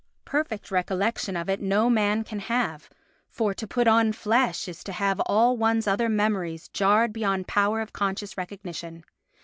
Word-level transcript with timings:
Perfect 0.25 0.71
recollection 0.71 1.35
of 1.37 1.47
it 1.47 1.61
no 1.61 1.87
man 1.87 2.23
can 2.23 2.39
have, 2.39 2.89
for 3.29 3.53
to 3.53 3.67
put 3.67 3.87
on 3.87 4.13
flesh 4.13 4.67
is 4.67 4.83
to 4.85 4.91
have 4.93 5.19
all 5.27 5.55
one's 5.57 5.85
other 5.85 6.09
memories 6.09 6.69
jarred 6.69 7.13
beyond 7.13 7.47
power 7.47 7.81
of 7.81 7.93
conscious 7.93 8.35
recognition. 8.35 9.05